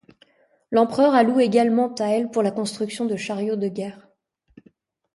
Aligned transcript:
L'empereur 0.71 1.13
alloue 1.13 1.41
également 1.41 1.87
taels 1.87 2.31
pour 2.31 2.41
la 2.41 2.49
construction 2.49 3.05
de 3.05 3.15
chariots 3.15 3.55
de 3.55 3.67
guerre. 3.67 4.07